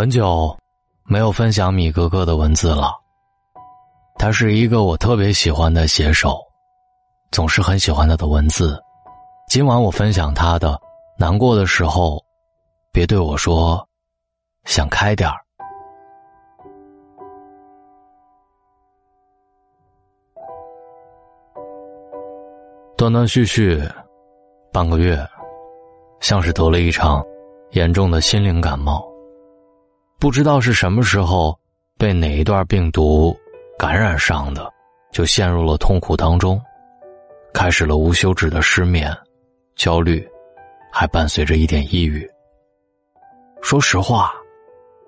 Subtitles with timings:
[0.00, 0.56] 很久
[1.04, 2.90] 没有分享米哥哥的文字了。
[4.18, 6.40] 他是一个我特别喜欢的写手，
[7.30, 8.82] 总是很喜欢他的文字。
[9.50, 10.80] 今晚我分享他的，
[11.18, 12.18] 难过的时候，
[12.90, 13.86] 别对我说，
[14.64, 15.36] 想开点儿。
[22.96, 23.86] 断断续续，
[24.72, 25.22] 半个月，
[26.20, 27.22] 像是得了一场
[27.72, 29.09] 严重的心灵感冒。
[30.20, 31.58] 不知道是什么时候
[31.96, 33.34] 被哪一段病毒
[33.78, 34.70] 感染上的，
[35.10, 36.60] 就陷入了痛苦当中，
[37.54, 39.16] 开始了无休止的失眠、
[39.76, 40.22] 焦虑，
[40.92, 42.28] 还伴随着一点抑郁。
[43.62, 44.30] 说实话，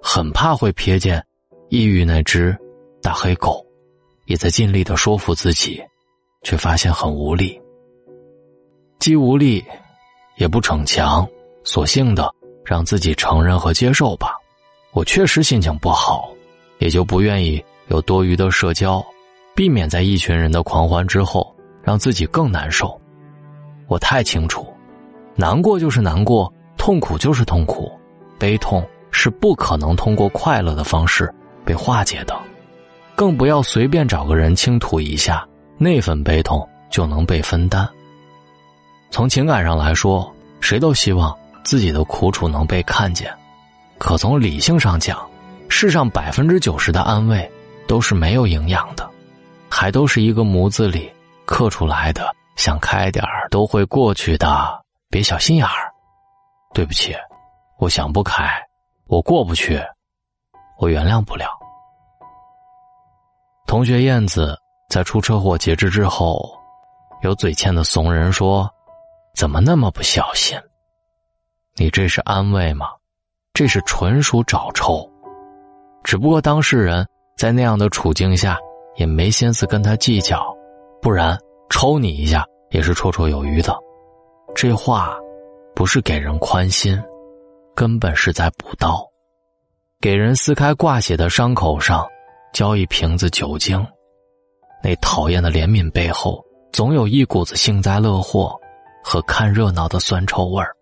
[0.01, 1.23] 很怕会瞥见
[1.69, 2.57] 抑郁那只
[3.03, 3.63] 大黑狗，
[4.25, 5.79] 也在尽力的说服自己，
[6.43, 7.61] 却发现很无力，
[8.99, 9.63] 既无力，
[10.39, 11.29] 也不逞强，
[11.65, 14.39] 索性的让自己承认和接受吧。
[14.93, 16.31] 我确实心情不好，
[16.79, 19.05] 也就不愿意有多余的社交，
[19.55, 23.01] 避免在一群人的狂欢之后让自己更难受。
[23.87, 24.67] 我太清楚，
[25.35, 27.91] 难过就是难过，痛苦就是痛苦，
[28.39, 31.33] 悲痛是不可能通过快乐的方式
[31.65, 32.39] 被化解的，
[33.17, 35.47] 更不要随便找个人倾吐一下，
[35.79, 37.89] 那份悲痛就能被分担。
[39.11, 43.31] 从情感上来说，谁都希望自己的苦楚能被看见。
[44.03, 45.31] 可从理性上讲，
[45.69, 47.49] 世上百分之九十的安慰
[47.87, 49.09] 都是没有营养的，
[49.71, 51.09] 还都是一个模子里
[51.45, 52.35] 刻出来的。
[52.57, 55.89] 想开点儿都会过去的，别小心眼儿。
[56.75, 57.15] 对不起，
[57.79, 58.61] 我想不开，
[59.07, 59.81] 我过不去，
[60.79, 61.47] 我原谅不了。
[63.69, 64.59] 同学燕子
[64.91, 66.59] 在出车祸截肢之后，
[67.23, 68.69] 有嘴欠的怂人说
[69.37, 70.59] ：“怎么那么不小心？”
[71.79, 72.89] 你这是安慰吗？
[73.55, 75.07] 这是纯属找抽，
[76.03, 78.59] 只不过当事人在那样的处境下
[78.97, 80.57] 也没心思跟他计较，
[81.03, 81.39] 不然
[81.69, 83.77] 抽你一下也是绰绰有余的。
[84.55, 85.15] 这话
[85.75, 86.99] 不是给人宽心，
[87.75, 89.07] 根本是在补刀，
[90.01, 92.07] 给人撕开挂血的伤口上
[92.55, 93.87] 浇一瓶子酒精。
[94.83, 98.59] 那讨厌的怜悯背后，总有一股子幸灾乐祸
[99.05, 100.75] 和看热闹的酸臭味儿。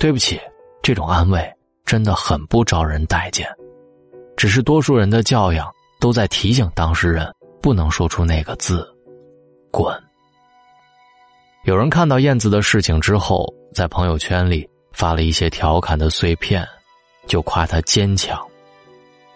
[0.00, 0.40] 对不起。
[0.88, 1.46] 这种安慰
[1.84, 3.46] 真的很不招人待见，
[4.38, 8.88] 只是多数人的教养都在提醒当事人不能说出那个字
[9.70, 9.94] “滚”。
[11.64, 16.66] 有人看到燕子的事情之后，在朋友圈里发了一些调侃的碎片，
[17.26, 18.42] 就夸她坚强。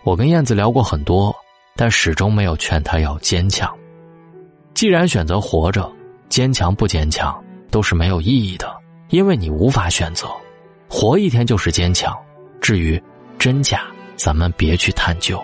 [0.04, 1.36] 我跟燕子聊过很多，
[1.76, 3.70] 但始终没有劝她要坚强。
[4.72, 5.92] 既然选择活着，
[6.30, 8.74] 坚强不坚强都是没有意义的，
[9.10, 10.26] 因为你无法选择。
[10.94, 12.14] 活一天就是坚强，
[12.60, 13.02] 至于
[13.38, 15.42] 真假，咱们别去探究。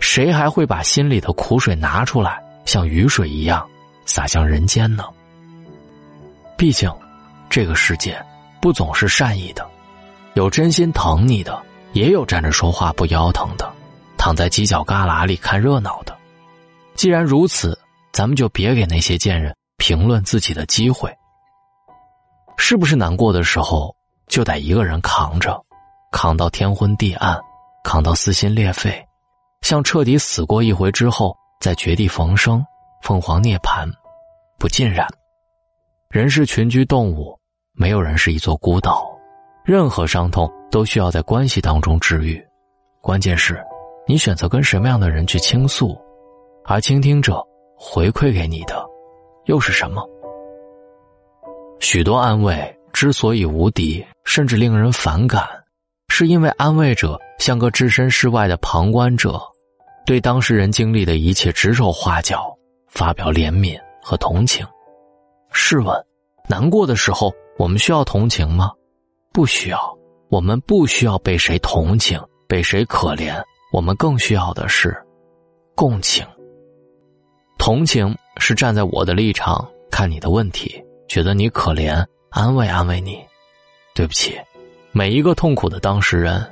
[0.00, 3.66] 谁还会把心里的苦水拿出来，像雨水一样
[4.04, 5.04] 洒向人间呢？
[6.58, 6.92] 毕竟，
[7.48, 8.22] 这个世界
[8.60, 9.66] 不总是善意的，
[10.34, 11.58] 有真心疼你的，
[11.94, 13.72] 也有站着说话不腰疼的，
[14.18, 16.14] 躺在犄角旮旯里看热闹的。
[16.94, 17.76] 既然如此，
[18.12, 21.10] 咱们就别给那些贱人评论自己的机会。
[22.58, 23.96] 是不是难过的时候？
[24.28, 25.60] 就得一个人扛着，
[26.10, 27.40] 扛到天昏地暗，
[27.84, 29.06] 扛到撕心裂肺，
[29.62, 32.64] 像彻底死过一回之后再绝地逢生，
[33.02, 33.88] 凤凰涅槃，
[34.58, 35.06] 不尽然。
[36.10, 37.38] 人是群居动物，
[37.72, 39.06] 没有人是一座孤岛，
[39.64, 42.44] 任何伤痛都需要在关系当中治愈。
[43.00, 43.64] 关键是，
[44.06, 45.96] 你选择跟什么样的人去倾诉，
[46.64, 47.40] 而倾听者
[47.76, 48.84] 回馈给你的，
[49.44, 50.04] 又是什么？
[51.78, 52.72] 许多安慰。
[52.96, 55.46] 之所以无敌，甚至令人反感，
[56.08, 59.38] 是因为安慰者像个置身事外的旁观者，
[60.06, 62.56] 对当事人经历的一切指手画脚，
[62.88, 64.66] 发表怜悯和同情。
[65.52, 65.94] 试问，
[66.48, 68.72] 难过的时候，我们需要同情吗？
[69.30, 69.78] 不需要。
[70.30, 72.18] 我们不需要被谁同情，
[72.48, 73.38] 被谁可怜。
[73.74, 74.96] 我们更需要的是
[75.74, 76.26] 共情。
[77.58, 82.02] 同情是站在我的立场看你的问题，觉得你可怜。
[82.36, 83.18] 安慰安慰你，
[83.94, 84.38] 对不起，
[84.92, 86.46] 每一个痛苦的当事人，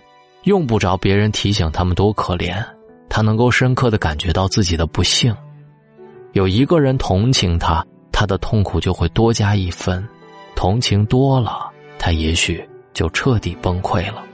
[0.45, 2.65] 用不着别人提醒他们多可怜，
[3.07, 5.37] 他能够深刻的感觉到自己的不幸。
[6.33, 10.03] 有一个人同情他，他的痛苦就会多加一分。
[10.57, 14.25] 同情多了，他也许就彻底崩溃了。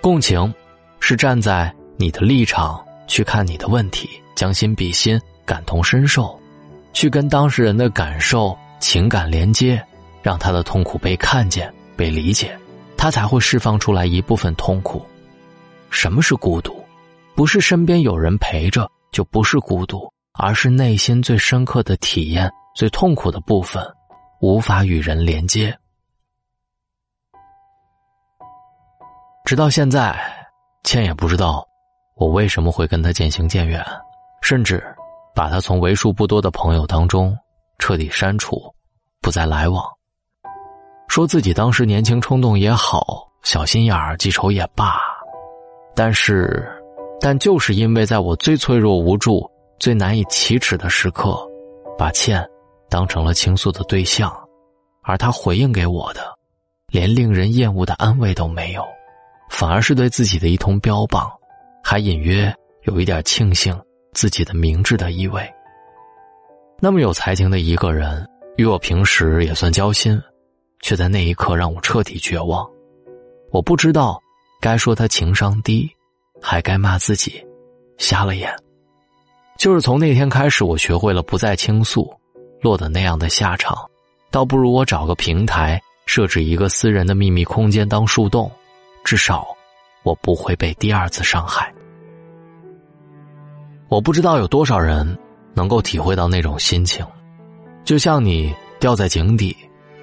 [0.00, 0.52] 共情，
[0.98, 6.36] 是站在你的立场去看你的问题，将心比心，感同身受，
[6.92, 9.80] 去跟当事人的感受情感连接。
[10.22, 12.56] 让他的痛苦被看见、被理解，
[12.96, 15.04] 他才会释放出来一部分痛苦。
[15.90, 16.82] 什么是孤独？
[17.34, 23.82] 不是身边有人陪着就不是孤独，而是内心最深刻的体验、最痛苦的部分，
[24.40, 25.76] 无法与人连接。
[29.44, 30.18] 直到现在，
[30.84, 31.66] 倩也不知道
[32.16, 33.84] 我为什么会跟他渐行渐远，
[34.40, 34.82] 甚至
[35.34, 37.36] 把他从为数不多的朋友当中
[37.78, 38.72] 彻底删除，
[39.20, 39.84] 不再来往。
[41.12, 44.98] 说自己当时年轻冲动也好，小心眼儿记仇也罢，
[45.94, 46.66] 但是，
[47.20, 49.46] 但就是因为在我最脆弱、无助、
[49.78, 51.38] 最难以启齿的时刻，
[51.98, 52.42] 把倩
[52.88, 54.34] 当成了倾诉的对象，
[55.02, 56.22] 而他回应给我的，
[56.88, 58.82] 连令人厌恶的安慰都没有。
[59.50, 61.30] 反而是对自己的一通标榜，
[61.84, 62.50] 还隐约
[62.84, 63.78] 有一点庆幸
[64.14, 65.46] 自己的明智的意味。
[66.80, 68.26] 那么有才情的一个人，
[68.56, 70.18] 与我平时也算交心，
[70.82, 72.68] 却在那一刻让我彻底绝望。
[73.50, 74.20] 我不知道
[74.60, 75.90] 该说他情商低，
[76.40, 77.42] 还该骂自己
[77.96, 78.54] 瞎了眼。
[79.58, 82.12] 就是从那天开始，我学会了不再倾诉，
[82.60, 83.88] 落得那样的下场，
[84.30, 88.50] 倒不如我找个平台，设置一个私人的秘密空间当树洞。
[89.04, 89.46] 至少，
[90.02, 91.72] 我不会被第二次伤害。
[93.88, 95.18] 我不知道有多少人
[95.54, 97.06] 能够体会到那种心情，
[97.84, 99.54] 就像你掉在井底，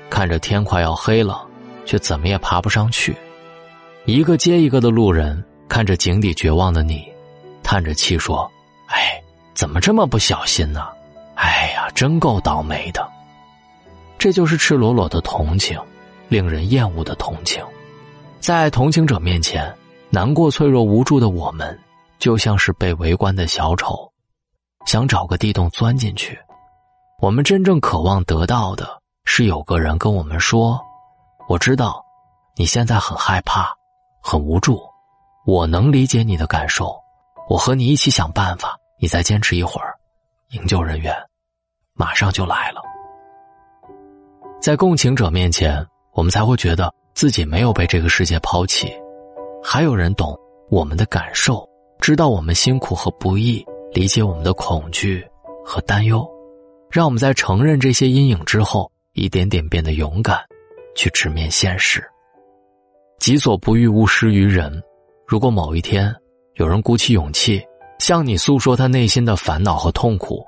[0.10, 1.46] 看着天快要黑了，
[1.86, 3.14] 却怎么也爬不上去；
[4.06, 7.08] 一个接一个的路人看着井底绝望的你，
[7.64, 8.50] 叹着气说
[8.88, 9.22] ：“哎，
[9.54, 10.88] 怎么这么不小心呢？
[11.36, 13.08] 哎呀，真够倒霉的。”
[14.18, 15.80] 这就是赤裸裸的同情，
[16.28, 17.64] 令人厌恶的同情。
[18.42, 19.74] 在同情者面前，
[20.10, 21.78] 难过、脆弱、无助的我们，
[22.18, 24.12] 就像是被围观的小丑，
[24.86, 26.38] 想找个地洞钻进去。
[27.22, 28.99] 我们真正渴望得到的
[29.31, 30.81] 是有个人跟我们说
[31.48, 32.04] ：“我知道，
[32.56, 33.72] 你现在很害怕，
[34.24, 34.81] 很无助，
[35.46, 37.00] 我能理解你的感受，
[37.48, 38.76] 我和你一起想办法。
[39.00, 39.96] 你再坚持一会儿，
[40.50, 41.16] 营救人员
[41.94, 42.81] 马上就来了。”
[44.60, 46.92] 在共情者面前，我们才会觉得。
[47.14, 48.92] 自己没有被这个世界抛弃，
[49.62, 50.36] 还有人懂
[50.70, 51.68] 我们的感受，
[52.00, 55.28] 知道我们辛苦和不易，理解我们的恐惧
[55.66, 56.26] 和担忧，
[56.90, 60.39] 让我们在承认这些阴影之后，一点点变得勇敢，
[60.95, 62.04] 去直面现实。
[63.19, 64.81] 己所不欲，勿施于人。
[65.27, 66.16] 如果某一天
[66.56, 67.62] 有人鼓起勇气
[68.00, 70.44] 向你诉说他内心的烦恼和痛苦，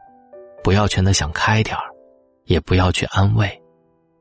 [0.64, 1.84] 不要劝他想开点儿，
[2.46, 3.62] 也不要去安慰，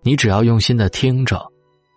[0.03, 1.41] 你只要用心的听着。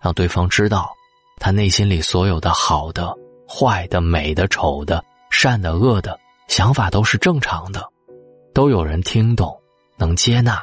[0.02, 0.92] 让对方知道，
[1.40, 3.14] 他内心里所有的好的、
[3.50, 7.82] 坏的、美的、丑的、善的、恶的想法都是正常的，
[8.54, 9.58] 都有人听懂，
[9.98, 10.62] 能接纳，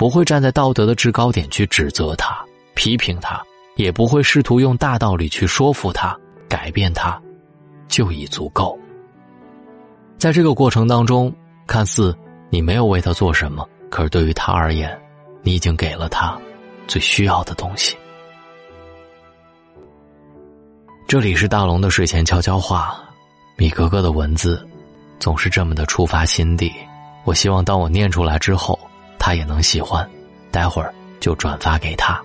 [0.00, 2.34] 不会站在道德的制高点去指责他、
[2.74, 3.38] 批评他，
[3.76, 6.18] 也不会试图用大道理去说服他、
[6.48, 7.20] 改变他，
[7.86, 8.78] 就已足够。
[10.16, 11.30] 在这个过程当中，
[11.66, 12.16] 看似
[12.48, 14.98] 你没有为他做什么，可是对于他而言，
[15.42, 16.34] 你已经给了他
[16.86, 17.94] 最需要的东西。
[21.06, 22.98] 这里是大龙的睡前悄悄话，
[23.54, 24.66] 米格格的文字
[25.18, 26.72] 总是这么的触发心底。
[27.26, 28.80] 我希望当我念出来之后，
[29.20, 30.04] 他也能喜欢。
[30.50, 32.20] 待会儿就转发给他。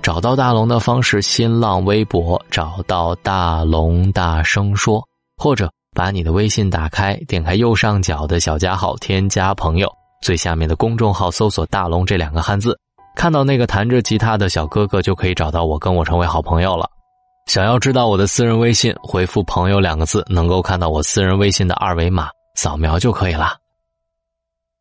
[0.00, 12.74] 找到大龙的方式：新浪微博找到大龙大声说，或者把你的微信打开，点开右上角的小加号，添加朋友，最下面的公众号搜索“大龙”这两个汉字，
[13.14, 16.88] 看到那个弹着吉他的小哥哥，就可以找到我，跟我成为好朋友了。
[17.46, 23.59] 想要知道我的私人微信，回复“朋友”两个字，能够看到我私人微信的二维码，扫描就可以了。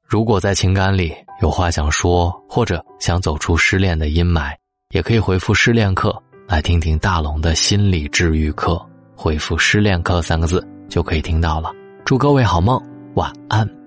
[0.09, 4.55] 如果在情感里有话想说，或者想走出失恋的阴霾，
[4.89, 8.83] 也可以回复“失恋课”来听听大龙的心理治愈课。
[9.15, 11.71] 回复“失恋课”三个字就可以听到了。
[12.05, 12.81] 祝各位好梦，
[13.13, 13.78] 晚安。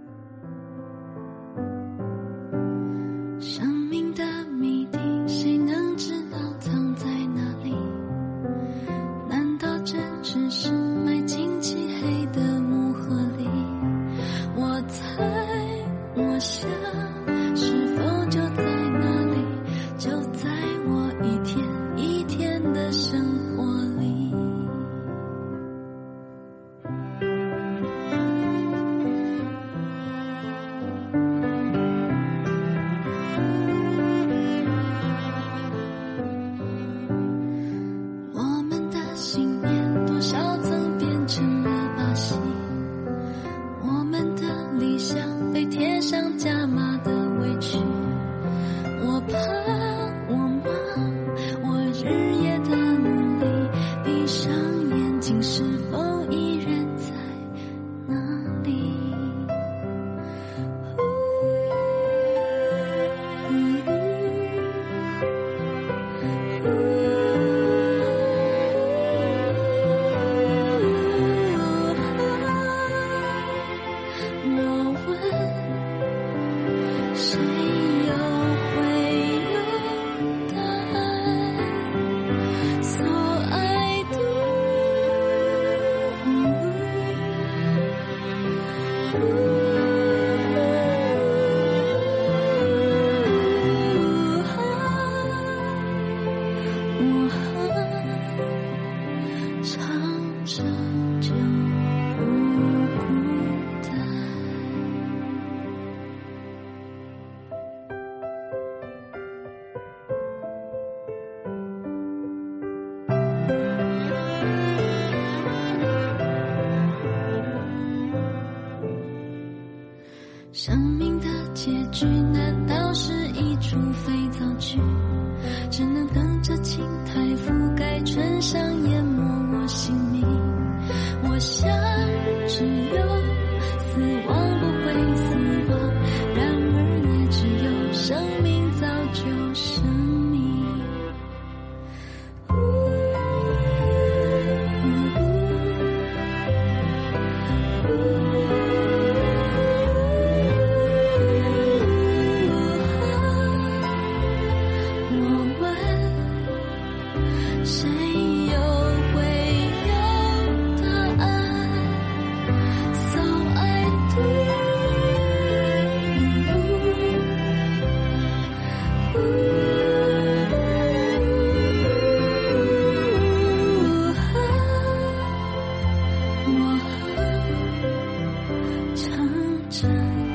[131.53, 131.92] 想，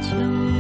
[0.10, 0.57] 就